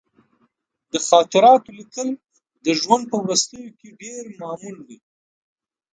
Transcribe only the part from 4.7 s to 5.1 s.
دي.